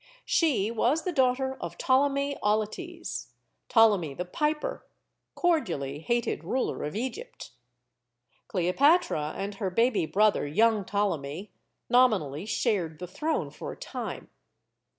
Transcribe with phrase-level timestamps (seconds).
[0.25, 3.27] She was the daughter of Ptolemy Auletes
[3.69, 4.83] Ptolemy the Piper
[5.35, 7.51] cordially hated ruler of Egypt.
[8.47, 11.51] Cleopatra and her baby brother, young Ptolemy,
[11.87, 14.29] nominally shared the throne for a time.